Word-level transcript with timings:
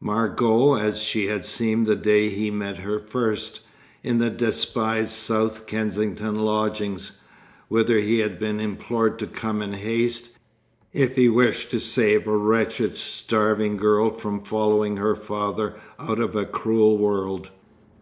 Margot 0.00 0.76
as 0.78 1.00
she 1.02 1.26
had 1.26 1.44
seemed 1.44 1.86
the 1.86 1.94
day 1.94 2.30
he 2.30 2.50
met 2.50 2.78
her 2.78 2.98
first, 2.98 3.60
in 4.02 4.16
the 4.20 4.30
despised 4.30 5.10
South 5.10 5.66
Kensington 5.66 6.34
lodgings, 6.36 7.18
whither 7.68 7.98
he 7.98 8.20
had 8.20 8.38
been 8.38 8.58
implored 8.58 9.18
to 9.18 9.26
come 9.26 9.60
in 9.60 9.74
haste, 9.74 10.30
if 10.94 11.16
he 11.16 11.28
wished 11.28 11.70
to 11.72 11.78
save 11.78 12.26
a 12.26 12.34
wretched, 12.34 12.94
starving 12.94 13.76
girl 13.76 14.08
from 14.08 14.40
following 14.42 14.96
her 14.96 15.14
father 15.14 15.74
out 15.98 16.20
of 16.20 16.34
a 16.34 16.46
cruel 16.46 16.96
world. 16.96 17.50